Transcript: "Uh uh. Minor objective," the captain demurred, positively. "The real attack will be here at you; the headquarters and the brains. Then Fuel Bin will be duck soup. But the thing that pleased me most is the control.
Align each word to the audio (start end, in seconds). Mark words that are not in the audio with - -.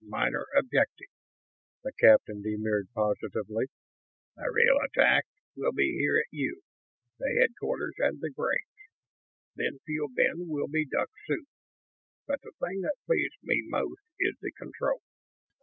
"Uh 0.03 0.07
uh. 0.07 0.09
Minor 0.09 0.45
objective," 0.57 1.09
the 1.83 1.91
captain 1.99 2.41
demurred, 2.41 2.87
positively. 2.95 3.65
"The 4.35 4.49
real 4.51 4.77
attack 4.83 5.27
will 5.55 5.73
be 5.73 5.95
here 5.95 6.17
at 6.17 6.25
you; 6.33 6.61
the 7.19 7.37
headquarters 7.39 7.93
and 7.99 8.19
the 8.19 8.31
brains. 8.35 8.65
Then 9.55 9.77
Fuel 9.85 10.07
Bin 10.07 10.47
will 10.49 10.69
be 10.69 10.87
duck 10.87 11.11
soup. 11.27 11.45
But 12.25 12.41
the 12.41 12.51
thing 12.59 12.81
that 12.81 12.95
pleased 13.05 13.37
me 13.43 13.61
most 13.69 14.01
is 14.19 14.35
the 14.41 14.51
control. 14.57 15.01